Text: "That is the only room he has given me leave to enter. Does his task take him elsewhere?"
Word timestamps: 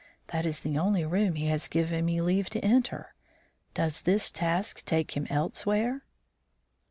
"That 0.29 0.47
is 0.47 0.61
the 0.61 0.79
only 0.79 1.05
room 1.05 1.35
he 1.35 1.45
has 1.49 1.67
given 1.67 2.05
me 2.05 2.21
leave 2.21 2.49
to 2.49 2.59
enter. 2.65 3.13
Does 3.75 4.01
his 4.03 4.31
task 4.31 4.83
take 4.83 5.15
him 5.15 5.27
elsewhere?" 5.29 6.01